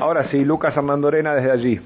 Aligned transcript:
Ahora 0.00 0.28
sí, 0.30 0.44
Lucas 0.44 0.74
Armandorena 0.76 1.34
desde 1.34 1.50
allí. 1.50 1.80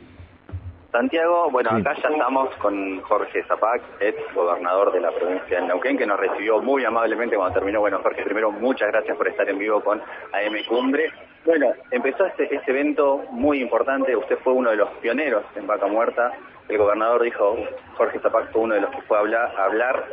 Santiago, 0.92 1.50
bueno, 1.50 1.70
acá 1.70 1.96
ya 2.00 2.08
estamos 2.08 2.54
con 2.58 3.00
Jorge 3.00 3.42
Zapac, 3.48 3.82
ex 3.98 4.16
gobernador 4.32 4.92
de 4.92 5.00
la 5.00 5.10
provincia 5.10 5.60
de 5.60 5.66
Neuquén, 5.66 5.98
que 5.98 6.06
nos 6.06 6.20
recibió 6.20 6.62
muy 6.62 6.84
amablemente 6.84 7.34
cuando 7.34 7.54
terminó. 7.54 7.80
Bueno, 7.80 7.98
Jorge, 8.00 8.22
primero 8.22 8.52
muchas 8.52 8.92
gracias 8.92 9.16
por 9.16 9.26
estar 9.26 9.48
en 9.48 9.58
vivo 9.58 9.82
con 9.82 10.00
AM 10.00 10.54
Cumbre. 10.68 11.10
Bueno, 11.44 11.72
empezó 11.90 12.24
este, 12.26 12.54
este 12.54 12.70
evento 12.70 13.24
muy 13.32 13.60
importante, 13.60 14.14
usted 14.14 14.38
fue 14.44 14.52
uno 14.52 14.70
de 14.70 14.76
los 14.76 14.88
pioneros 15.02 15.42
en 15.56 15.66
Vaca 15.66 15.88
Muerta. 15.88 16.30
El 16.68 16.78
gobernador 16.78 17.24
dijo, 17.24 17.56
Jorge 17.96 18.20
Zapac 18.20 18.52
fue 18.52 18.62
uno 18.62 18.76
de 18.76 18.82
los 18.82 18.90
que 18.90 19.02
fue 19.02 19.16
a 19.16 19.20
hablar, 19.20 19.52
a 19.58 19.64
hablar, 19.64 20.04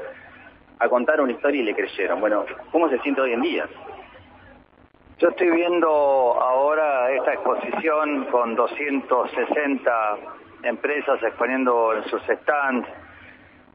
a 0.80 0.90
contar 0.90 1.22
una 1.22 1.34
historia 1.34 1.62
y 1.62 1.66
le 1.66 1.76
creyeron. 1.76 2.20
Bueno, 2.20 2.46
¿cómo 2.72 2.90
se 2.90 2.98
siente 3.02 3.22
hoy 3.22 3.34
en 3.34 3.42
día? 3.42 3.68
Yo 5.22 5.30
estoy 5.30 5.52
viendo 5.52 5.88
ahora 5.88 7.12
esta 7.12 7.34
exposición 7.34 8.26
con 8.32 8.56
260 8.56 10.18
empresas 10.64 11.22
exponiendo 11.22 11.94
en 11.94 12.04
sus 12.06 12.24
stands, 12.24 12.90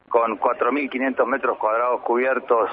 con 0.09 0.40
4.500 0.40 1.24
metros 1.24 1.56
cuadrados 1.59 2.01
cubiertos, 2.01 2.68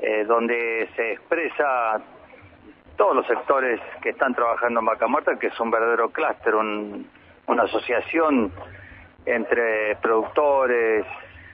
eh, 0.00 0.24
donde 0.26 0.88
se 0.96 1.12
expresa 1.12 2.00
todos 2.96 3.16
los 3.16 3.26
sectores 3.26 3.78
que 4.02 4.08
están 4.08 4.34
trabajando 4.34 4.80
en 4.80 4.86
Vaca 4.86 5.06
Muerta, 5.06 5.38
que 5.38 5.48
es 5.48 5.60
un 5.60 5.70
verdadero 5.70 6.08
clúster, 6.08 6.54
una 6.54 7.62
asociación 7.64 8.50
entre 9.26 9.96
productores, 9.96 11.04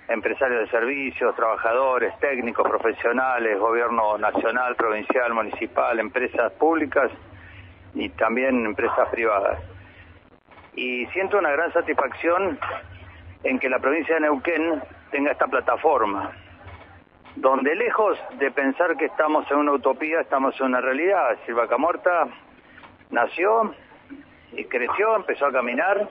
empresarios 0.09 0.61
de 0.61 0.71
servicios, 0.71 1.37
trabajadores, 1.37 2.19
técnicos, 2.19 2.67
profesionales, 2.67 3.59
gobierno 3.59 4.17
nacional, 4.19 4.75
provincial, 4.75 5.35
municipal, 5.35 5.99
empresas 6.01 6.53
públicas 6.53 7.11
y 7.95 8.09
también 8.11 8.65
empresas 8.65 9.09
privadas. 9.11 9.61
Y 10.75 11.07
siento 11.07 11.39
una 11.39 11.51
gran 11.51 11.73
satisfacción 11.73 12.59
en 13.45 13.59
que 13.59 13.69
la 13.69 13.79
provincia 13.79 14.15
de 14.15 14.23
Neuquén 14.23 14.83
tenga 15.11 15.33
esta 15.33 15.47
plataforma, 15.47 16.33
donde 17.37 17.75
lejos 17.75 18.19
de 18.39 18.51
pensar 18.51 18.97
que 18.97 19.07
estamos 19.07 19.49
en 19.51 19.59
una 19.59 19.73
utopía, 19.73 20.21
estamos 20.21 20.59
en 20.61 20.67
una 20.67 20.81
realidad. 20.81 21.37
Silva 21.47 21.69
Camorta 21.69 22.29
nació 23.11 23.75
y 24.53 24.65
creció, 24.65 25.17
empezó 25.17 25.47
a 25.47 25.53
caminar, 25.53 26.09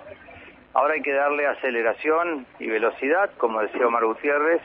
Ahora 0.73 0.93
hay 0.93 1.01
que 1.01 1.13
darle 1.13 1.47
aceleración 1.47 2.45
y 2.59 2.67
velocidad, 2.67 3.31
como 3.37 3.61
decía 3.61 3.87
Omar 3.87 4.05
Gutiérrez. 4.05 4.61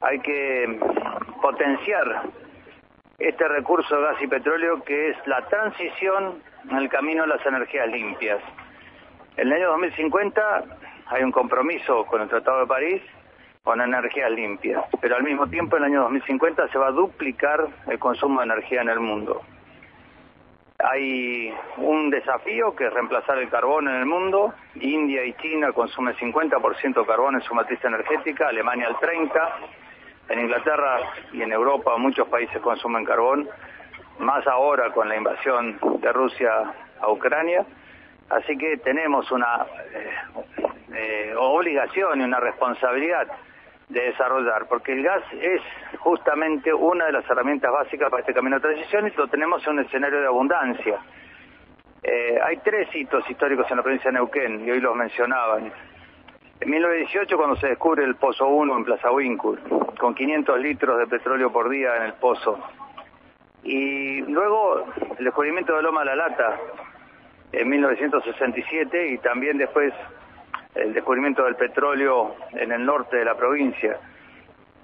Hay 0.00 0.20
que 0.20 0.80
potenciar 1.42 2.22
este 3.18 3.48
recurso 3.48 3.96
de 3.96 4.02
gas 4.02 4.22
y 4.22 4.26
petróleo 4.26 4.82
que 4.82 5.10
es 5.10 5.26
la 5.26 5.46
transición 5.48 6.42
en 6.70 6.76
el 6.76 6.88
camino 6.88 7.24
a 7.24 7.26
las 7.26 7.44
energías 7.44 7.88
limpias. 7.88 8.40
En 9.36 9.48
el 9.48 9.52
año 9.54 9.68
2050 9.70 10.64
hay 11.06 11.22
un 11.22 11.32
compromiso 11.32 12.04
con 12.06 12.22
el 12.22 12.28
Tratado 12.28 12.60
de 12.60 12.66
París 12.66 13.02
con 13.62 13.80
energías 13.80 14.30
limpias, 14.30 14.82
pero 15.00 15.16
al 15.16 15.22
mismo 15.22 15.46
tiempo 15.46 15.76
en 15.76 15.84
el 15.84 15.90
año 15.90 16.02
2050 16.02 16.68
se 16.68 16.78
va 16.78 16.88
a 16.88 16.92
duplicar 16.92 17.68
el 17.88 17.98
consumo 17.98 18.40
de 18.40 18.46
energía 18.46 18.80
en 18.80 18.88
el 18.88 19.00
mundo. 19.00 19.42
Hay 20.84 21.52
un 21.76 22.10
desafío 22.10 22.74
que 22.74 22.86
es 22.86 22.92
reemplazar 22.92 23.38
el 23.38 23.48
carbón 23.48 23.88
en 23.88 23.96
el 23.96 24.06
mundo. 24.06 24.54
India 24.76 25.24
y 25.24 25.34
China 25.34 25.72
consumen 25.72 26.14
50% 26.16 27.00
de 27.00 27.06
carbón 27.06 27.34
en 27.34 27.42
su 27.42 27.54
matriz 27.54 27.84
energética, 27.84 28.48
Alemania 28.48 28.88
el 28.88 28.96
30%. 28.96 29.30
En 30.28 30.38
Inglaterra 30.38 31.00
y 31.32 31.42
en 31.42 31.50
Europa 31.50 31.96
muchos 31.96 32.28
países 32.28 32.62
consumen 32.62 33.04
carbón, 33.04 33.48
más 34.20 34.46
ahora 34.46 34.92
con 34.92 35.08
la 35.08 35.16
invasión 35.16 35.76
de 36.00 36.12
Rusia 36.12 36.72
a 37.00 37.10
Ucrania. 37.10 37.66
Así 38.28 38.56
que 38.56 38.76
tenemos 38.76 39.28
una 39.32 39.66
eh, 39.92 40.10
eh, 40.94 41.34
obligación 41.36 42.20
y 42.20 42.24
una 42.24 42.38
responsabilidad 42.38 43.26
de 43.90 44.00
desarrollar, 44.02 44.66
porque 44.68 44.92
el 44.92 45.02
gas 45.02 45.22
es 45.32 45.60
justamente 45.98 46.72
una 46.72 47.06
de 47.06 47.12
las 47.12 47.28
herramientas 47.28 47.72
básicas 47.72 48.08
para 48.08 48.20
este 48.20 48.32
camino 48.32 48.56
de 48.56 48.62
transición 48.62 49.08
y 49.08 49.10
lo 49.10 49.28
tenemos 49.28 49.64
en 49.66 49.74
un 49.74 49.78
escenario 49.80 50.20
de 50.20 50.26
abundancia. 50.26 50.98
Eh, 52.02 52.38
hay 52.42 52.56
tres 52.58 52.88
hitos 52.94 53.28
históricos 53.28 53.66
en 53.70 53.76
la 53.76 53.82
provincia 53.82 54.10
de 54.10 54.14
Neuquén, 54.14 54.66
y 54.66 54.70
hoy 54.70 54.80
los 54.80 54.94
mencionaban. 54.94 55.72
En 56.60 56.70
1918, 56.70 57.36
cuando 57.36 57.56
se 57.56 57.68
descubre 57.68 58.04
el 58.04 58.14
Pozo 58.14 58.46
1 58.46 58.76
en 58.76 58.84
Plaza 58.84 59.10
Wincul, 59.10 59.58
con 59.98 60.14
500 60.14 60.60
litros 60.60 60.98
de 60.98 61.06
petróleo 61.06 61.52
por 61.52 61.68
día 61.68 61.96
en 61.96 62.02
el 62.04 62.14
pozo. 62.14 62.58
Y 63.62 64.20
luego 64.22 64.84
el 65.18 65.24
descubrimiento 65.24 65.74
de 65.74 65.82
Loma 65.82 66.00
de 66.00 66.06
la 66.06 66.16
Lata 66.16 66.58
en 67.52 67.68
1967 67.68 69.08
y 69.08 69.18
también 69.18 69.58
después 69.58 69.92
el 70.74 70.92
descubrimiento 70.92 71.44
del 71.44 71.56
petróleo 71.56 72.36
en 72.52 72.72
el 72.72 72.84
norte 72.84 73.16
de 73.16 73.24
la 73.24 73.36
provincia. 73.36 73.98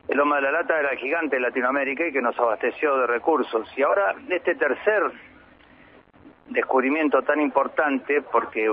El 0.09 0.19
Loma 0.19 0.37
de 0.37 0.43
la 0.43 0.53
Lata 0.53 0.79
era 0.79 0.97
gigante 0.97 1.37
de 1.37 1.43
Latinoamérica 1.43 2.07
y 2.07 2.13
que 2.13 2.23
nos 2.23 2.39
abasteció 2.39 2.97
de 2.99 3.07
recursos. 3.07 3.69
Y 3.77 3.83
ahora 3.83 4.15
este 4.29 4.55
tercer 4.55 5.03
descubrimiento 6.49 7.23
tan 7.23 7.41
importante, 7.41 8.23
porque 8.23 8.73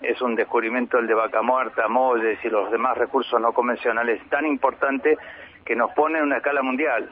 es 0.00 0.20
un 0.22 0.36
descubrimiento 0.36 0.98
el 0.98 1.08
de 1.08 1.14
Vaca 1.14 1.42
Muerta, 1.42 1.88
Molles 1.88 2.38
y 2.44 2.48
los 2.48 2.70
demás 2.70 2.96
recursos 2.96 3.40
no 3.40 3.52
convencionales, 3.52 4.20
tan 4.28 4.46
importante 4.46 5.18
que 5.64 5.74
nos 5.74 5.90
pone 5.92 6.18
en 6.18 6.24
una 6.24 6.36
escala 6.36 6.62
mundial. 6.62 7.10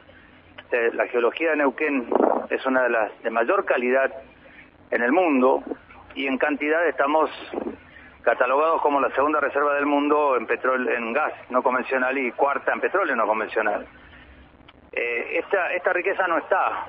Eh, 0.71 0.91
la 0.93 1.07
geología 1.07 1.51
de 1.51 1.57
Neuquén 1.57 2.07
es 2.49 2.65
una 2.65 2.83
de 2.83 2.89
las 2.89 3.23
de 3.23 3.29
mayor 3.29 3.65
calidad 3.65 4.13
en 4.91 5.01
el 5.01 5.11
mundo 5.11 5.63
y 6.15 6.27
en 6.27 6.37
cantidad 6.37 6.87
estamos 6.87 7.29
catalogados 8.27 8.81
como 8.81 8.99
la 8.99 9.09
segunda 9.11 9.39
reserva 9.39 9.73
del 9.75 9.85
mundo 9.85 10.35
en 10.35 10.45
petróleo, 10.45 10.93
en 10.93 11.13
gas 11.13 11.31
no 11.49 11.63
convencional 11.63 12.17
y 12.17 12.33
cuarta 12.33 12.73
en 12.73 12.81
petróleo 12.81 13.15
no 13.15 13.25
convencional. 13.25 13.87
Eh, 14.91 15.39
esta, 15.39 15.71
esta 15.71 15.93
riqueza 15.93 16.27
no 16.27 16.37
está 16.39 16.87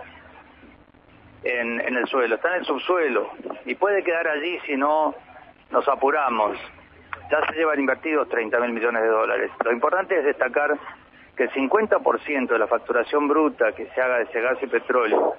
en, 1.45 1.81
en 1.81 1.97
el 1.97 2.09
suelo, 2.09 2.35
está 2.35 2.49
en 2.49 2.63
el 2.63 2.65
subsuelo 2.65 3.31
y 3.67 3.77
puede 3.77 4.03
quedar 4.03 4.27
allí 4.27 4.59
si 4.67 4.77
no 4.77 5.15
nos 5.71 5.87
apuramos. 5.87 6.59
Ya 7.31 7.47
se 7.47 7.53
llevan 7.55 7.79
invertidos 7.79 8.29
30 8.29 8.59
mil 8.59 8.73
millones 8.73 9.03
de 9.03 9.09
dólares. 9.09 9.53
Lo 9.65 9.71
importante 9.71 10.19
es 10.19 10.25
destacar 10.25 10.77
que 11.37 11.45
el 11.45 11.53
50% 11.53 12.49
de 12.49 12.59
la 12.59 12.67
facturación 12.67 13.29
bruta 13.29 13.71
que 13.77 13.87
se 13.91 14.01
haga 14.01 14.17
de 14.17 14.25
ese 14.25 14.41
gas 14.41 14.59
y 14.61 14.67
petróleo 14.67 15.35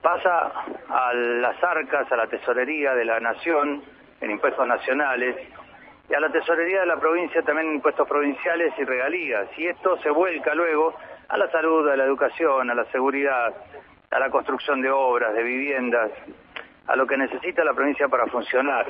pasa 0.00 0.52
a 0.88 1.12
las 1.12 1.62
arcas, 1.62 2.10
a 2.10 2.16
la 2.16 2.28
tesorería 2.28 2.94
de 2.94 3.04
la 3.04 3.20
nación, 3.20 3.82
en 4.24 4.32
impuestos 4.32 4.66
nacionales 4.66 5.36
y 6.08 6.14
a 6.14 6.20
la 6.20 6.30
tesorería 6.30 6.80
de 6.80 6.86
la 6.86 6.98
provincia 6.98 7.42
también 7.42 7.68
en 7.68 7.74
impuestos 7.76 8.06
provinciales 8.08 8.72
y 8.78 8.84
regalías. 8.84 9.48
Y 9.56 9.66
esto 9.66 9.96
se 10.02 10.10
vuelca 10.10 10.54
luego 10.54 10.94
a 11.28 11.38
la 11.38 11.50
salud, 11.50 11.88
a 11.88 11.96
la 11.96 12.04
educación, 12.04 12.70
a 12.70 12.74
la 12.74 12.84
seguridad, 12.86 13.54
a 14.10 14.18
la 14.18 14.30
construcción 14.30 14.82
de 14.82 14.90
obras, 14.90 15.34
de 15.34 15.42
viviendas, 15.42 16.10
a 16.86 16.96
lo 16.96 17.06
que 17.06 17.16
necesita 17.16 17.64
la 17.64 17.72
provincia 17.72 18.08
para 18.08 18.26
funcionar. 18.26 18.86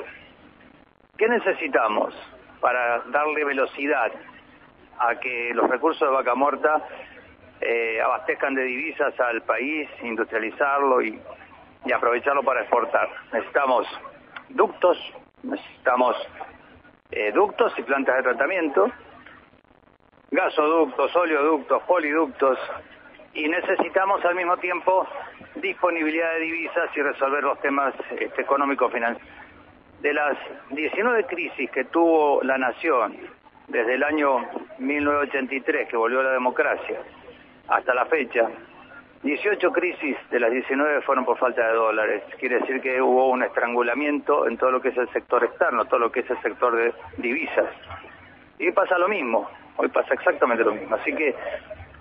¿Qué 1.17 1.27
necesitamos 1.29 2.13
para 2.59 2.99
darle 3.07 3.45
velocidad 3.45 4.11
a 4.99 5.15
que 5.15 5.51
los 5.53 5.69
recursos 5.69 6.07
de 6.07 6.13
vaca 6.13 6.35
muerta 6.35 6.81
eh, 7.61 8.01
abastezcan 8.01 8.53
de 8.53 8.63
divisas 8.63 9.17
al 9.19 9.41
país, 9.43 9.89
industrializarlo 10.03 11.01
y, 11.01 11.19
y 11.85 11.91
aprovecharlo 11.93 12.43
para 12.43 12.61
exportar? 12.61 13.09
Necesitamos 13.31 13.87
ductos, 14.49 14.97
necesitamos 15.45 16.15
eh, 17.11 17.31
ductos 17.31 17.73
y 17.77 17.83
plantas 17.83 18.17
de 18.17 18.23
tratamiento, 18.23 18.91
gasoductos, 20.31 21.15
oleoductos, 21.15 21.83
poliductos, 21.83 22.57
y 23.33 23.47
necesitamos 23.47 24.23
al 24.25 24.35
mismo 24.35 24.57
tiempo 24.57 25.07
disponibilidad 25.55 26.33
de 26.33 26.39
divisas 26.39 26.89
y 26.95 27.01
resolver 27.01 27.43
los 27.43 27.59
temas 27.59 27.93
este, 28.19 28.41
económicos 28.41 28.91
financieros. 28.91 29.29
De 30.01 30.13
las 30.13 30.37
19 30.71 31.25
crisis 31.25 31.69
que 31.71 31.85
tuvo 31.85 32.41
la 32.43 32.57
nación 32.57 33.17
desde 33.67 33.95
el 33.95 34.03
año 34.03 34.37
1983, 34.77 35.89
que 35.89 35.97
volvió 35.97 36.19
a 36.19 36.23
la 36.23 36.31
democracia, 36.31 36.99
hasta 37.67 37.93
la 37.93 38.05
fecha, 38.05 38.49
18 39.23 39.71
crisis 39.71 40.17
de 40.29 40.39
las 40.39 40.51
19 40.51 41.01
fueron 41.01 41.25
por 41.25 41.37
falta 41.37 41.67
de 41.67 41.73
dólares. 41.73 42.23
Quiere 42.39 42.59
decir 42.59 42.81
que 42.81 43.01
hubo 43.01 43.29
un 43.29 43.43
estrangulamiento 43.43 44.47
en 44.47 44.57
todo 44.57 44.71
lo 44.71 44.81
que 44.81 44.89
es 44.89 44.97
el 44.97 45.09
sector 45.09 45.43
externo, 45.43 45.85
todo 45.85 45.99
lo 45.99 46.11
que 46.11 46.19
es 46.19 46.29
el 46.29 46.41
sector 46.41 46.75
de 46.75 46.93
divisas. 47.17 47.69
Y 48.59 48.71
pasa 48.71 48.97
lo 48.97 49.07
mismo, 49.07 49.49
hoy 49.77 49.87
pasa 49.89 50.13
exactamente 50.13 50.63
lo 50.63 50.73
mismo. 50.73 50.95
Así 50.95 51.13
que 51.13 51.35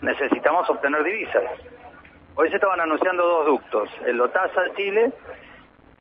necesitamos 0.02 0.68
obtener 0.68 1.02
divisas. 1.02 1.44
Hoy 2.36 2.48
se 2.50 2.56
estaban 2.56 2.80
anunciando 2.80 3.26
dos 3.26 3.46
ductos, 3.46 3.90
el 4.06 4.16
Lotasa 4.16 4.60
a 4.60 4.74
Chile 4.74 5.12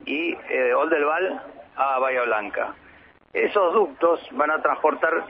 y 0.05 0.35
eh, 0.49 0.73
Oldelval 0.73 1.41
a 1.75 1.99
Bahía 1.99 2.23
Blanca. 2.23 2.73
Esos 3.33 3.73
ductos 3.73 4.19
van 4.31 4.51
a 4.51 4.61
transportar 4.61 5.25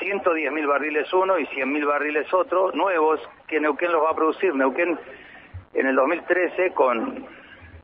110 0.00 0.52
mil 0.52 0.66
barriles 0.66 1.12
uno 1.12 1.38
y 1.38 1.46
100 1.46 1.72
mil 1.72 1.84
barriles 1.84 2.32
otro, 2.32 2.72
nuevos, 2.72 3.20
que 3.46 3.60
Neuquén 3.60 3.92
los 3.92 4.02
va 4.02 4.10
a 4.10 4.14
producir. 4.14 4.54
Neuquén 4.54 4.98
en 5.74 5.86
el 5.86 5.94
2013, 5.94 6.72
con, 6.72 7.26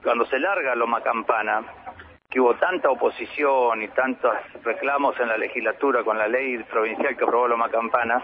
cuando 0.02 0.26
se 0.26 0.38
larga 0.38 0.74
Loma 0.74 1.02
Campana, 1.02 1.62
que 2.28 2.40
hubo 2.40 2.54
tanta 2.54 2.90
oposición 2.90 3.82
y 3.82 3.88
tantos 3.88 4.34
reclamos 4.64 5.18
en 5.20 5.28
la 5.28 5.38
legislatura 5.38 6.02
con 6.02 6.18
la 6.18 6.26
ley 6.26 6.58
provincial 6.64 7.16
que 7.16 7.24
aprobó 7.24 7.48
Loma 7.48 7.68
Campana, 7.70 8.22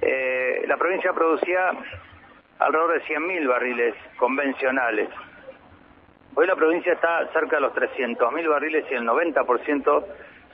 eh, 0.00 0.64
la 0.66 0.76
provincia 0.76 1.12
producía 1.12 1.72
alrededor 2.58 2.92
de 2.94 3.02
100.000 3.06 3.48
barriles 3.48 3.94
convencionales. 4.18 5.08
Hoy 6.34 6.46
la 6.46 6.54
provincia 6.54 6.92
está 6.92 7.26
cerca 7.32 7.56
de 7.56 7.62
los 7.62 7.72
300.000 7.72 8.48
barriles 8.48 8.84
y 8.90 8.94
el 8.94 9.06
90% 9.06 10.04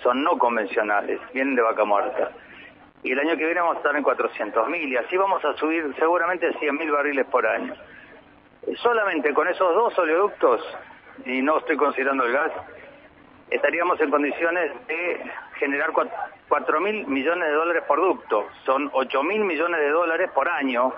son 0.02 0.22
no 0.22 0.38
convencionales, 0.38 1.20
vienen 1.34 1.56
de 1.56 1.62
vaca 1.62 1.84
muerta. 1.84 2.30
Y 3.02 3.10
el 3.10 3.18
año 3.18 3.36
que 3.36 3.44
viene 3.44 3.60
vamos 3.60 3.76
a 3.76 3.78
estar 3.78 3.96
en 3.96 4.04
400.000 4.04 4.88
y 4.88 4.96
así 4.96 5.16
vamos 5.16 5.44
a 5.44 5.54
subir 5.54 5.92
seguramente 5.98 6.52
100.000 6.52 6.92
barriles 6.92 7.26
por 7.26 7.44
año. 7.46 7.74
Solamente 8.76 9.34
con 9.34 9.48
esos 9.48 9.74
dos 9.74 9.98
oleoductos, 9.98 10.62
y 11.26 11.42
no 11.42 11.58
estoy 11.58 11.76
considerando 11.76 12.24
el 12.24 12.32
gas, 12.32 12.52
estaríamos 13.50 14.00
en 14.00 14.10
condiciones 14.10 14.70
de 14.86 15.30
generar 15.56 15.90
4 16.48 16.80
mil 16.80 17.06
millones 17.06 17.48
de 17.48 17.54
dólares 17.54 17.82
por 17.86 18.00
ducto. 18.00 18.48
Son 18.64 18.88
8 18.92 19.22
mil 19.24 19.44
millones 19.44 19.80
de 19.80 19.90
dólares 19.90 20.30
por 20.34 20.48
año 20.48 20.94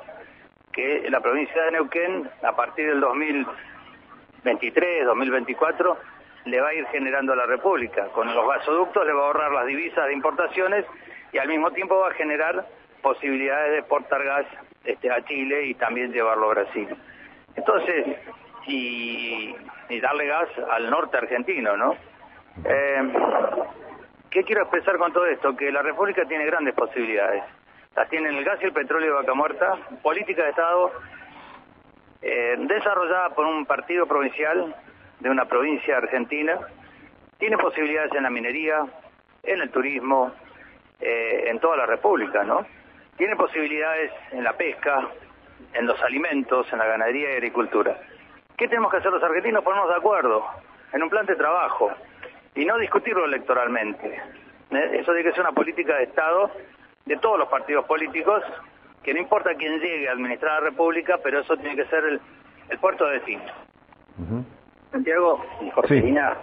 que 0.73 1.09
la 1.09 1.21
provincia 1.21 1.65
de 1.65 1.73
Neuquén, 1.73 2.31
a 2.43 2.55
partir 2.55 2.87
del 2.87 3.01
2023, 3.01 5.07
2024, 5.07 5.97
le 6.45 6.61
va 6.61 6.69
a 6.69 6.75
ir 6.75 6.87
generando 6.87 7.33
a 7.33 7.37
la 7.37 7.47
República. 7.47 8.09
Con 8.09 8.33
los 8.35 8.47
gasoductos 8.47 9.07
le 9.07 9.13
va 9.13 9.23
a 9.23 9.27
ahorrar 9.27 9.53
las 9.53 9.67
divisas 9.67 10.07
de 10.07 10.13
importaciones 10.13 10.85
y 11.33 11.39
al 11.39 11.49
mismo 11.49 11.71
tiempo 11.71 11.99
va 11.99 12.09
a 12.09 12.15
generar 12.15 12.67
posibilidades 13.03 13.73
de 13.73 13.79
exportar 13.79 14.23
gas 14.23 14.47
este, 14.85 15.11
a 15.11 15.25
Chile 15.25 15.67
y 15.67 15.75
también 15.75 16.13
llevarlo 16.13 16.51
a 16.51 16.55
Brasil. 16.55 16.89
Entonces, 17.57 18.19
y, 18.67 19.55
darle 20.01 20.27
gas 20.27 20.49
al 20.71 20.91
norte 20.91 21.17
argentino, 21.17 21.77
¿no? 21.77 21.95
Eh, 22.65 23.13
¿Qué 24.31 24.43
quiero 24.43 24.63
expresar 24.63 24.99
con 24.99 25.13
todo 25.13 25.27
esto? 25.27 25.57
Que 25.57 25.71
la 25.71 25.83
República 25.83 26.25
tiene 26.25 26.45
grandes 26.47 26.75
posibilidades. 26.75 27.45
Las 27.95 28.09
tienen 28.09 28.35
el 28.35 28.45
gas 28.45 28.59
y 28.61 28.65
el 28.65 28.73
petróleo 28.73 29.11
de 29.11 29.21
vaca 29.21 29.35
muerta, 29.35 29.79
política 30.03 30.43
de 30.43 30.51
Estado 30.51 30.91
eh, 32.27 32.57
desarrollada 32.59 33.31
por 33.31 33.45
un 33.45 33.67
partido 33.67 34.07
provincial 34.07 34.75
de 35.21 35.31
una 35.31 35.45
provincia 35.45 35.99
argentina, 35.99 36.59
tiene 37.39 37.59
posibilidades 37.59 38.13
en 38.15 38.23
la 38.23 38.31
minería, 38.31 38.85
en 39.43 39.61
el 39.61 39.71
turismo, 39.71 40.33
eh, 41.01 41.45
en 41.49 41.61
toda 41.61 41.77
la 41.77 41.85
República, 41.85 42.43
¿no? 42.43 42.67
Tiene 43.19 43.37
posibilidades 43.37 44.11
en 44.33 44.43
la 44.43 44.55
pesca, 44.55 45.07
en 45.73 45.87
los 45.87 46.01
alimentos, 46.03 46.67
en 46.73 46.79
la 46.79 46.87
ganadería 46.87 47.31
y 47.31 47.33
agricultura. 47.35 47.99
¿Qué 48.57 48.69
tenemos 48.69 48.91
que 48.91 48.99
hacer 48.99 49.11
los 49.11 49.23
argentinos? 49.23 49.65
Ponernos 49.65 49.89
de 49.89 49.97
acuerdo 49.97 50.45
en 50.93 51.03
un 51.03 51.11
plan 51.11 51.27
de 51.27 51.35
trabajo 51.35 51.91
y 52.55 52.65
no 52.65 52.79
discutirlo 52.79 53.25
electoralmente. 53.25 54.21
¿Eh? 54.71 54.91
Eso 55.01 55.13
tiene 55.13 55.25
que 55.25 55.33
ser 55.33 55.41
una 55.41 55.53
política 55.53 55.97
de 55.97 56.05
Estado 56.05 56.51
de 57.05 57.17
todos 57.19 57.39
los 57.39 57.49
partidos 57.49 57.85
políticos, 57.85 58.43
que 59.03 59.13
no 59.13 59.21
importa 59.21 59.55
quién 59.55 59.79
llegue 59.81 60.09
a 60.09 60.13
administrar 60.13 60.63
la 60.63 60.71
República, 60.71 61.19
pero 61.23 61.41
eso 61.41 61.57
tiene 61.57 61.77
que 61.77 61.85
ser 61.87 62.05
el, 62.05 62.79
puerto 62.79 63.05
de 63.07 63.15
destino. 63.15 63.43
Santiago 64.91 65.45
y 65.61 65.71
Jorgelina, 65.71 66.37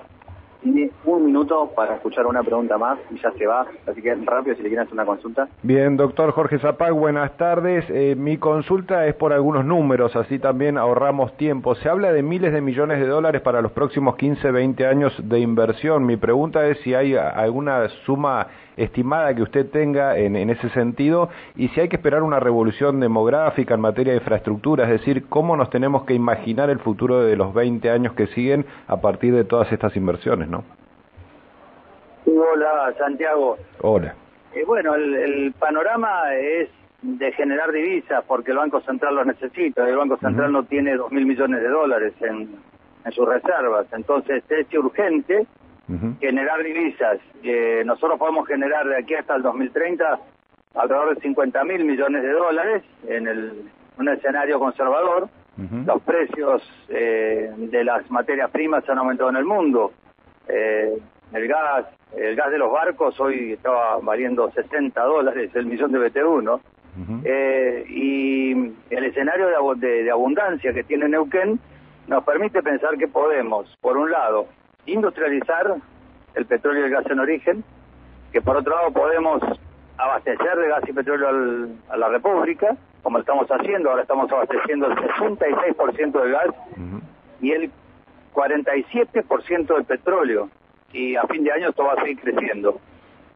tiene 0.62 0.92
un 1.06 1.26
minuto 1.26 1.72
para 1.76 1.96
escuchar 1.96 2.26
una 2.26 2.44
pregunta 2.44 2.78
más 2.78 3.00
y 3.10 3.20
ya 3.20 3.32
se 3.32 3.46
va. 3.46 3.66
Así 3.88 4.02
que 4.02 4.14
rápido 4.16 4.56
si 4.56 4.62
le 4.62 4.70
quieren 4.70 4.86
hacer 4.86 4.94
una 4.94 5.06
consulta. 5.06 5.48
Bien, 5.64 5.98
doctor 5.98 6.32
Jorge 6.32 6.60
Zapag, 6.60 6.94
buenas 6.94 7.36
tardes. 7.38 7.86
Eh, 7.90 8.16
mi 8.16 8.38
consulta 8.38 9.08
es 9.08 9.16
por 9.16 9.34
algunos 9.34 9.66
números, 9.66 10.16
así 10.16 10.40
también 10.40 10.78
ahorramos 10.78 11.36
tiempo. 11.38 11.76
Se 11.76 11.90
habla 11.90 12.14
de 12.14 12.24
miles 12.24 12.54
de 12.54 12.62
millones 12.62 13.00
de 13.00 13.08
dólares 13.08 13.42
para 13.42 13.62
los 13.62 13.72
próximos 13.72 14.16
15, 14.16 14.52
20 14.52 14.86
años 14.86 15.14
de 15.24 15.40
inversión. 15.40 16.06
Mi 16.06 16.18
pregunta 16.18 16.66
es 16.68 16.78
si 16.80 16.94
hay 16.94 17.16
alguna 17.16 17.88
suma 18.06 18.48
estimada 18.84 19.34
que 19.36 19.42
usted 19.42 19.70
tenga 19.70 20.18
en, 20.18 20.36
en 20.36 20.50
ese 20.50 20.70
sentido 20.70 21.30
y 21.56 21.70
si 21.70 21.82
hay 21.82 21.90
que 21.90 21.98
esperar 21.98 22.24
una 22.24 22.40
revolución 22.40 23.00
demográfica 23.00 23.74
en 23.74 23.82
materia 23.82 24.14
de 24.14 24.20
infraestructura, 24.20 24.86
es 24.86 24.92
decir, 24.92 25.28
cómo 25.28 25.56
nos 25.56 25.70
tenemos 25.70 26.04
que 26.06 26.14
imaginar 26.14 26.70
el 26.70 26.80
futuro 26.80 27.24
de 27.24 27.36
los 27.36 27.54
20 27.54 27.90
años 27.90 28.14
que 28.14 28.28
siguen 28.28 28.66
a 28.88 29.02
partir 29.02 29.34
de 29.34 29.44
todas 29.44 29.72
estas 29.72 29.96
inversiones, 29.96 30.50
¿no? 30.50 30.64
hola, 32.26 32.94
Santiago. 32.98 33.58
Hola. 33.82 34.16
Eh, 34.54 34.64
bueno, 34.66 34.96
el, 34.96 35.54
panorama 35.58 36.34
es 36.36 36.70
de 37.02 37.32
generar 37.34 37.72
divisas 37.72 38.24
porque 38.28 38.52
el 38.52 38.58
Banco 38.58 38.82
Central 38.82 39.16
lo 39.16 39.26
necesita. 39.26 39.88
El 39.88 39.98
Banco 39.98 40.18
Central 40.18 40.52
no 40.52 40.64
tiene 40.64 40.96
dos 40.96 41.12
mil 41.12 41.26
millones 41.26 41.62
de 41.62 41.70
dólares 41.70 42.14
en, 42.22 42.56
en 43.06 43.12
sus 43.12 43.28
reservas. 43.28 43.88
Entonces 43.94 44.44
es 44.50 44.74
urgente 44.74 45.48
generar 46.20 46.64
divisas. 46.64 47.20
Eh, 47.44 47.84
nosotros 47.86 48.18
podemos 48.20 48.48
generar 48.48 48.88
de 48.88 48.98
aquí 48.98 49.14
hasta 49.16 49.36
el 49.36 49.42
2030 49.42 50.20
alrededor 50.76 51.16
de 51.16 51.22
50 51.22 51.64
mil 51.66 51.84
millones 51.86 52.24
de 52.24 52.32
dólares 52.32 52.84
en 53.08 53.28
el, 53.28 53.64
un 53.98 54.10
escenario 54.10 54.60
conservador. 54.60 55.30
Los 55.86 56.02
precios 56.02 56.64
eh, 56.90 57.54
de 57.56 57.84
las 57.84 58.10
materias 58.10 58.50
primas 58.50 58.88
han 58.90 58.98
aumentado 58.98 59.30
en 59.30 59.36
el 59.36 59.46
mundo. 59.46 59.92
Eh, 60.48 60.98
el 61.34 61.48
gas, 61.48 61.86
el 62.18 62.36
gas 62.36 62.50
de 62.50 62.58
los 62.58 62.72
barcos 62.72 63.20
hoy 63.20 63.54
estaba 63.54 63.98
valiendo 63.98 64.50
60 64.52 65.00
dólares 65.04 65.52
el 65.54 65.68
millón 65.68 65.92
de 65.92 66.00
BTU, 66.00 66.60
eh, 67.24 67.86
y 67.88 68.52
el 68.90 69.06
escenario 69.06 69.48
de, 69.76 70.04
de 70.04 70.12
abundancia 70.12 70.74
que 70.74 70.84
tiene 70.84 71.08
Neuquén 71.08 71.60
nos 72.08 72.24
permite 72.24 72.64
pensar 72.64 72.98
que 72.98 73.08
podemos, 73.08 73.78
por 73.82 73.98
un 73.98 74.10
lado, 74.10 74.48
industrializar 74.86 75.76
el 76.36 76.46
petróleo 76.46 76.84
y 76.84 76.86
el 76.86 76.92
gas 76.92 77.06
en 77.08 77.20
origen, 77.20 77.64
que 78.32 78.42
por 78.42 78.58
otro 78.58 78.76
lado 78.76 78.92
podemos 78.92 79.42
abastecer 79.98 80.58
de 80.58 80.68
gas 80.68 80.84
y 80.88 80.94
petróleo 80.94 81.70
a 81.90 81.98
la 81.98 82.10
República, 82.10 82.76
como 83.04 83.20
estamos 83.20 83.48
haciendo, 83.48 83.90
ahora 83.90 84.04
estamos 84.04 84.32
abasteciendo 84.32 84.88
el 84.88 84.96
66% 84.96 86.22
del 86.22 86.32
gas 86.32 86.56
y 87.42 87.52
el 87.52 87.72
47% 88.34 89.76
del 89.76 89.86
petróleo, 89.86 90.50
y 90.94 91.16
a 91.16 91.24
fin 91.24 91.44
de 91.44 91.52
año 91.52 91.70
esto 91.70 91.84
va 91.84 91.94
a 91.94 92.02
seguir 92.02 92.20
creciendo. 92.20 92.80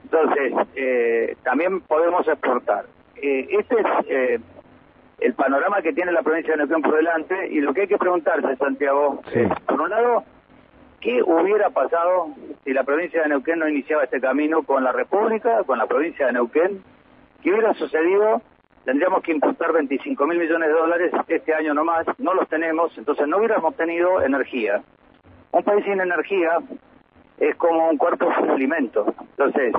Entonces, 0.03 0.53
eh, 0.75 1.35
también 1.43 1.81
podemos 1.81 2.27
exportar. 2.27 2.85
Eh, 3.15 3.47
este 3.49 3.75
es 3.75 3.85
eh, 4.07 4.39
el 5.19 5.33
panorama 5.33 5.81
que 5.81 5.93
tiene 5.93 6.11
la 6.11 6.21
provincia 6.21 6.53
de 6.53 6.57
Neuquén 6.57 6.81
por 6.81 6.95
delante 6.95 7.47
y 7.49 7.59
lo 7.59 7.73
que 7.73 7.81
hay 7.81 7.87
que 7.87 7.97
preguntarse, 7.97 8.55
Santiago, 8.57 9.21
es, 9.33 9.49
por 9.65 9.81
un 9.81 9.89
lado, 9.89 10.23
¿Qué 11.05 11.21
hubiera 11.21 11.69
pasado 11.69 12.29
si 12.63 12.73
la 12.73 12.83
provincia 12.83 13.21
de 13.21 13.29
Neuquén 13.29 13.59
no 13.59 13.69
iniciaba 13.69 14.05
este 14.05 14.19
camino 14.19 14.63
con 14.63 14.83
la 14.83 14.91
República, 14.91 15.63
con 15.63 15.77
la 15.77 15.85
provincia 15.85 16.25
de 16.25 16.33
Neuquén? 16.33 16.81
¿Qué 17.43 17.51
hubiera 17.51 17.75
sucedido? 17.75 18.41
Tendríamos 18.85 19.21
que 19.21 19.31
importar 19.31 19.71
25 19.71 20.25
mil 20.25 20.39
millones 20.39 20.67
de 20.67 20.73
dólares 20.73 21.11
este 21.27 21.53
año 21.53 21.75
nomás, 21.75 22.07
no 22.17 22.33
los 22.33 22.49
tenemos, 22.49 22.97
entonces 22.97 23.27
no 23.27 23.37
hubiéramos 23.37 23.75
tenido 23.75 24.23
energía. 24.23 24.81
Un 25.51 25.61
país 25.61 25.85
sin 25.85 26.01
energía 26.01 26.57
es 27.37 27.55
como 27.57 27.87
un 27.87 27.97
cuerpo 27.97 28.27
sin. 28.57 28.73
Entonces, 28.73 29.75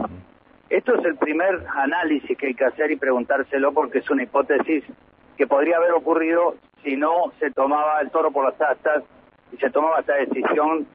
esto 0.70 0.94
es 0.94 1.04
el 1.06 1.16
primer 1.16 1.66
análisis 1.74 2.38
que 2.38 2.46
hay 2.46 2.54
que 2.54 2.66
hacer 2.66 2.92
y 2.92 2.96
preguntárselo 2.96 3.72
porque 3.72 3.98
es 3.98 4.08
una 4.10 4.22
hipótesis 4.22 4.84
que 5.36 5.48
podría 5.48 5.78
haber 5.78 5.90
ocurrido 5.90 6.54
si 6.84 6.96
no 6.96 7.32
se 7.40 7.50
tomaba 7.50 8.00
el 8.00 8.12
toro 8.12 8.30
por 8.30 8.44
las 8.44 8.60
astas 8.60 9.02
y 9.50 9.56
se 9.56 9.70
tomaba 9.70 9.98
esta 9.98 10.14
decisión 10.14 10.86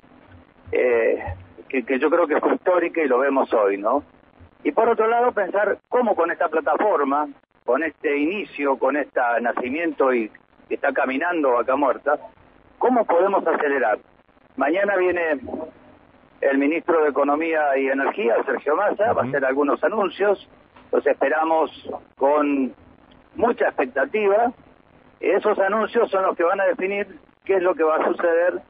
eh, 0.71 1.23
que, 1.69 1.99
yo 1.99 2.09
creo 2.09 2.27
que 2.27 2.39
fue 2.39 2.55
histórica 2.55 3.01
y 3.01 3.07
lo 3.07 3.19
vemos 3.19 3.51
hoy, 3.53 3.77
¿no? 3.77 4.03
Y 4.63 4.71
por 4.71 4.89
otro 4.89 5.07
lado, 5.07 5.31
pensar 5.31 5.79
cómo 5.89 6.15
con 6.15 6.31
esta 6.31 6.49
plataforma, 6.49 7.27
con 7.65 7.83
este 7.83 8.17
inicio, 8.17 8.77
con 8.77 8.97
este 8.97 9.19
nacimiento 9.41 10.13
y 10.13 10.29
que 10.67 10.75
está 10.75 10.91
caminando 10.93 11.53
Vaca 11.53 11.75
Muerta, 11.75 12.19
¿cómo 12.77 13.05
podemos 13.05 13.45
acelerar? 13.45 13.99
Mañana 14.57 14.95
viene 14.97 15.39
el 16.41 16.57
ministro 16.57 17.03
de 17.03 17.09
Economía 17.09 17.77
y 17.77 17.87
Energía, 17.87 18.35
Sergio 18.45 18.75
Massa, 18.75 19.13
va 19.13 19.23
a 19.23 19.25
hacer 19.25 19.45
algunos 19.45 19.83
anuncios, 19.83 20.47
los 20.91 21.05
esperamos 21.05 21.71
con 22.17 22.73
mucha 23.35 23.65
expectativa. 23.65 24.51
Esos 25.19 25.57
anuncios 25.59 26.09
son 26.09 26.23
los 26.23 26.35
que 26.35 26.43
van 26.43 26.59
a 26.59 26.65
definir 26.65 27.07
qué 27.45 27.55
es 27.55 27.63
lo 27.63 27.75
que 27.75 27.83
va 27.83 27.97
a 27.97 28.05
suceder 28.05 28.61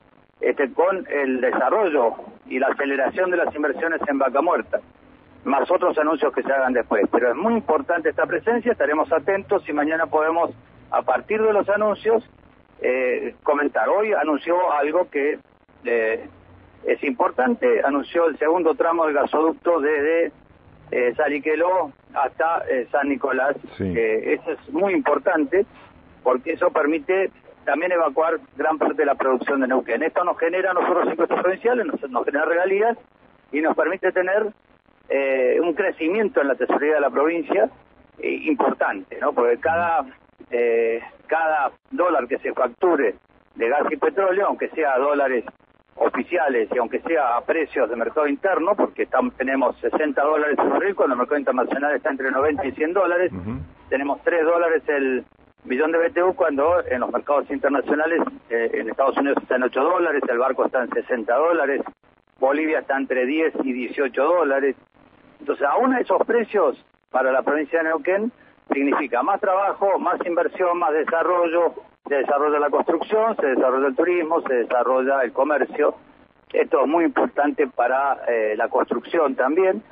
este, 0.41 0.73
con 0.73 1.07
el 1.09 1.39
desarrollo 1.39 2.15
y 2.47 2.59
la 2.59 2.67
aceleración 2.67 3.29
de 3.31 3.37
las 3.37 3.55
inversiones 3.55 4.01
en 4.07 4.17
Vaca 4.17 4.41
Muerta, 4.41 4.79
más 5.43 5.69
otros 5.69 5.97
anuncios 5.97 6.33
que 6.33 6.43
se 6.43 6.51
hagan 6.51 6.73
después. 6.73 7.03
Pero 7.11 7.29
es 7.31 7.35
muy 7.35 7.53
importante 7.53 8.09
esta 8.09 8.25
presencia, 8.25 8.71
estaremos 8.71 9.11
atentos 9.11 9.67
y 9.69 9.73
mañana 9.73 10.07
podemos, 10.07 10.51
a 10.89 11.01
partir 11.03 11.41
de 11.41 11.53
los 11.53 11.69
anuncios, 11.69 12.23
eh, 12.81 13.35
comentar. 13.43 13.87
Hoy 13.89 14.13
anunció 14.13 14.71
algo 14.71 15.09
que 15.09 15.37
eh, 15.83 16.27
es 16.85 17.03
importante, 17.03 17.81
anunció 17.83 18.25
el 18.27 18.37
segundo 18.39 18.73
tramo 18.73 19.05
del 19.05 19.13
gasoducto 19.13 19.79
desde 19.79 20.31
eh, 20.89 21.13
Sariqueló 21.15 21.91
hasta 22.13 22.63
eh, 22.69 22.87
San 22.91 23.09
Nicolás. 23.09 23.55
eso 23.79 24.51
es 24.51 24.73
muy 24.73 24.93
importante 24.93 25.65
porque 26.23 26.53
eso 26.53 26.71
permite 26.71 27.31
también 27.65 27.91
evacuar 27.91 28.39
gran 28.55 28.77
parte 28.77 28.95
de 28.95 29.05
la 29.05 29.15
producción 29.15 29.61
de 29.61 29.67
Neuquén. 29.67 30.03
Esto 30.03 30.23
nos 30.23 30.37
genera 30.37 30.71
a 30.71 30.73
nosotros 30.73 31.07
impuestos 31.09 31.41
provinciales, 31.41 31.85
nos, 31.85 32.09
nos 32.09 32.25
genera 32.25 32.45
regalías 32.45 32.97
y 33.51 33.61
nos 33.61 33.75
permite 33.75 34.11
tener 34.11 34.47
eh, 35.09 35.59
un 35.61 35.73
crecimiento 35.73 36.41
en 36.41 36.47
la 36.47 36.55
tesorería 36.55 36.95
de 36.95 37.01
la 37.01 37.09
provincia 37.09 37.69
eh, 38.19 38.31
importante, 38.45 39.17
¿no? 39.19 39.33
Porque 39.33 39.57
cada 39.59 40.05
eh, 40.49 41.01
cada 41.27 41.71
dólar 41.91 42.27
que 42.27 42.37
se 42.39 42.53
facture 42.53 43.15
de 43.55 43.69
gas 43.69 43.83
y 43.89 43.97
petróleo, 43.97 44.47
aunque 44.47 44.69
sea 44.69 44.97
dólares 44.97 45.45
oficiales 45.95 46.67
y 46.73 46.77
aunque 46.77 46.99
sea 47.01 47.37
a 47.37 47.41
precios 47.41 47.89
de 47.89 47.95
mercado 47.95 48.27
interno, 48.27 48.75
porque 48.75 49.03
estamos, 49.03 49.35
tenemos 49.35 49.77
60 49.79 50.21
dólares 50.21 50.57
el 50.59 50.69
barril, 50.69 50.95
cuando 50.95 51.13
el 51.13 51.19
mercado 51.19 51.39
internacional 51.39 51.95
está 51.95 52.09
entre 52.09 52.31
90 52.31 52.65
y 52.65 52.71
100 52.71 52.93
dólares, 52.93 53.31
tenemos 53.89 54.21
3 54.23 54.45
dólares 54.45 54.83
el 54.87 55.25
millón 55.65 55.91
de 55.91 56.09
BTU 56.09 56.35
cuando 56.35 56.83
en 56.87 57.01
los 57.01 57.11
mercados 57.11 57.49
internacionales 57.49 58.21
eh, 58.49 58.71
en 58.73 58.89
Estados 58.89 59.17
Unidos 59.17 59.37
está 59.41 59.55
en 59.55 59.63
8 59.63 59.81
dólares, 59.81 60.23
el 60.27 60.37
barco 60.37 60.65
está 60.65 60.83
en 60.83 60.89
60 60.89 61.33
dólares, 61.35 61.81
Bolivia 62.39 62.79
está 62.79 62.97
entre 62.97 63.25
10 63.25 63.53
y 63.63 63.73
18 63.73 64.23
dólares. 64.23 64.75
Entonces, 65.39 65.65
aún 65.67 65.95
esos 65.95 66.25
precios 66.25 66.83
para 67.11 67.31
la 67.31 67.43
provincia 67.43 67.79
de 67.79 67.89
Neuquén 67.89 68.31
significa 68.73 69.21
más 69.21 69.39
trabajo, 69.39 69.99
más 69.99 70.19
inversión, 70.25 70.79
más 70.79 70.93
desarrollo, 70.93 71.73
se 72.07 72.15
desarrolla 72.15 72.59
la 72.59 72.69
construcción, 72.69 73.35
se 73.37 73.47
desarrolla 73.47 73.87
el 73.87 73.95
turismo, 73.95 74.41
se 74.41 74.53
desarrolla 74.53 75.21
el 75.21 75.31
comercio. 75.31 75.95
Esto 76.51 76.81
es 76.81 76.87
muy 76.87 77.05
importante 77.05 77.67
para 77.67 78.23
eh, 78.27 78.55
la 78.57 78.67
construcción 78.67 79.35
también 79.35 79.83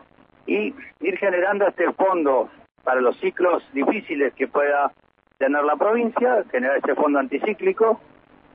y 0.45 0.73
ir 1.01 1.17
generando 1.17 1.67
este 1.67 1.91
fondo 1.93 2.49
para 2.83 3.01
los 3.01 3.17
ciclos 3.19 3.63
difíciles 3.73 4.33
que 4.33 4.47
pueda 4.47 4.91
tener 5.39 5.63
la 5.63 5.77
provincia, 5.77 6.43
generar 6.51 6.77
este 6.77 6.95
fondo 6.95 7.17
anticíclico, 7.17 8.01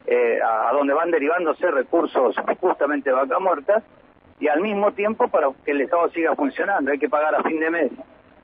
eh, 0.07 0.39
a, 0.43 0.71
donde 0.75 0.93
van 0.93 1.11
derivándose 1.11 1.71
recursos 1.71 2.37
justamente 2.61 3.09
de 3.09 3.17
vaca 3.17 3.39
muerta, 3.39 3.83
y 4.39 4.49
al 4.49 4.61
mismo 4.61 4.93
tiempo 4.93 5.29
para 5.29 5.49
que 5.65 5.71
el 5.71 5.81
Estado 5.81 6.11
siga 6.11 6.37
funcionando. 6.37 6.93
Hay 6.93 6.99
que 6.99 7.09
pagar 7.09 7.35
a 7.35 7.43
fin 7.43 7.59
de 7.59 7.71
mes 7.71 7.91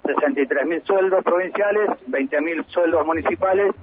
63 0.06 0.66
mil 0.66 0.82
sueldos 0.85 1.23
provinciales, 1.23 1.90
20 2.06 2.40
mil 2.40 2.64
sueldos 2.68 3.04
municipales 3.04 3.75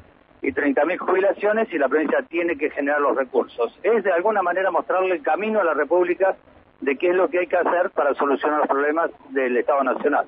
y 0.41 0.51
30 0.51 0.85
mil 0.85 0.97
jubilaciones 0.97 1.71
y 1.71 1.77
la 1.77 1.87
provincia 1.87 2.23
tiene 2.27 2.57
que 2.57 2.71
generar 2.71 2.99
los 2.99 3.15
recursos. 3.15 3.77
Es 3.83 4.03
de 4.03 4.11
alguna 4.11 4.41
manera 4.41 4.71
mostrarle 4.71 5.13
el 5.15 5.21
camino 5.21 5.59
a 5.59 5.63
la 5.63 5.75
República 5.75 6.35
de 6.81 6.97
qué 6.97 7.09
es 7.09 7.15
lo 7.15 7.29
que 7.29 7.39
hay 7.39 7.47
que 7.47 7.57
hacer 7.57 7.91
para 7.91 8.15
solucionar 8.15 8.59
los 8.59 8.67
problemas 8.67 9.11
del 9.29 9.55
Estado 9.55 9.83
Nacional. 9.83 10.25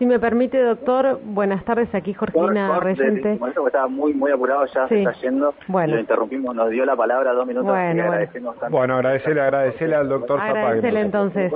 Si 0.00 0.06
me 0.06 0.18
permite, 0.18 0.58
doctor, 0.62 1.20
buenas 1.22 1.62
tardes, 1.66 1.94
aquí 1.94 2.14
Jorgina 2.14 2.80
Reyente. 2.80 3.38
estaba 3.66 3.86
muy 3.86 4.14
muy 4.14 4.32
apurado, 4.32 4.64
ya 4.64 4.88
se 4.88 5.02
está 5.02 5.12
yendo. 5.20 5.52
Bueno. 5.68 5.92
Lo 5.92 6.00
interrumpimos, 6.00 6.56
nos 6.56 6.70
dio 6.70 6.86
la 6.86 6.96
palabra 6.96 7.34
dos 7.34 7.46
minutos. 7.46 7.70
Bueno, 7.70 8.06
bueno. 8.06 8.54
bueno 8.70 8.94
agradecele, 8.94 9.42
agradecele 9.42 9.94
al 9.94 10.08
doctor 10.08 10.40
Agradecele 10.40 11.00
entonces. 11.02 11.52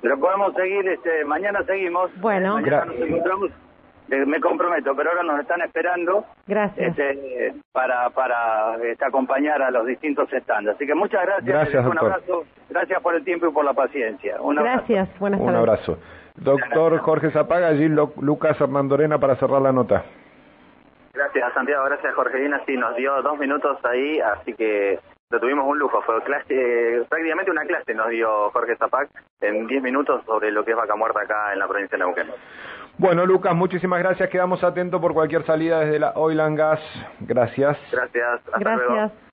Pero 0.00 0.18
podemos 0.18 0.52
seguir, 0.54 0.88
este, 0.88 1.24
mañana 1.24 1.62
seguimos. 1.62 2.10
Bueno. 2.20 2.54
Mañana 2.54 2.84
nos 2.84 2.96
encontramos 2.96 3.50
eh, 4.10 4.26
me 4.26 4.40
comprometo, 4.40 4.96
pero 4.96 5.10
ahora 5.10 5.22
nos 5.22 5.38
están 5.38 5.60
esperando 5.60 6.24
gracias. 6.48 6.98
Este, 6.98 7.54
para, 7.70 8.10
para 8.10 8.74
este, 8.82 9.04
acompañar 9.04 9.62
a 9.62 9.70
los 9.70 9.86
distintos 9.86 10.28
stands. 10.30 10.74
Así 10.74 10.84
que 10.84 10.96
muchas 10.96 11.24
gracias. 11.24 11.46
Gracias, 11.46 11.86
Un 11.86 11.96
abrazo. 11.96 12.42
Gracias 12.68 13.00
por 13.00 13.14
el 13.14 13.22
tiempo 13.22 13.46
y 13.46 13.52
por 13.52 13.64
la 13.64 13.72
paciencia. 13.72 14.42
Un 14.42 14.56
gracias. 14.56 15.08
Buenas 15.20 15.38
tardes. 15.38 15.54
Un 15.54 15.60
abrazo. 15.60 15.98
Doctor 16.36 16.98
Jorge 16.98 17.30
Zapaga, 17.30 17.68
allí 17.68 17.88
Lucas 17.88 18.60
Armandorena 18.60 19.18
para 19.18 19.36
cerrar 19.36 19.62
la 19.62 19.72
nota. 19.72 20.04
Gracias, 21.12 21.52
Santiago. 21.52 21.84
Gracias, 21.84 22.14
Jorgelina. 22.14 22.60
Sí, 22.66 22.76
nos 22.76 22.96
dio 22.96 23.20
dos 23.22 23.38
minutos 23.38 23.78
ahí, 23.84 24.18
así 24.20 24.54
que 24.54 24.98
lo 25.30 25.40
tuvimos 25.40 25.66
un 25.66 25.78
lujo. 25.78 26.00
Fue 26.02 26.22
clase, 26.22 27.04
prácticamente 27.08 27.50
una 27.50 27.64
clase 27.64 27.94
nos 27.94 28.08
dio 28.08 28.50
Jorge 28.50 28.76
Zapac 28.76 29.08
en 29.40 29.66
diez 29.66 29.82
minutos 29.82 30.24
sobre 30.24 30.50
lo 30.50 30.64
que 30.64 30.72
es 30.72 30.76
vaca 30.76 30.96
muerta 30.96 31.20
acá 31.20 31.52
en 31.52 31.58
la 31.58 31.68
provincia 31.68 31.98
de 31.98 32.04
Neuquén. 32.04 32.28
Bueno, 32.98 33.26
Lucas, 33.26 33.54
muchísimas 33.54 33.98
gracias. 34.00 34.28
Quedamos 34.30 34.62
atentos 34.64 35.00
por 35.00 35.14
cualquier 35.14 35.44
salida 35.44 35.80
desde 35.80 35.98
la 35.98 36.12
Oil 36.14 36.40
and 36.40 36.58
Gas. 36.58 36.80
Gracias. 37.20 37.78
Gracias. 37.90 38.40
Hasta 38.46 38.58
gracias. 38.58 39.12